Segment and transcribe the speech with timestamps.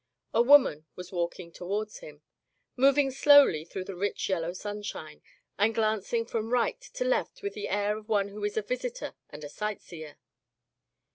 [0.33, 2.23] A woman was walking toward him,
[2.75, 5.21] moving slowly through the rich yellow sunshine,
[5.59, 9.13] and glancing from right to left with the air of one who is a visitor
[9.29, 10.17] and a sight seer.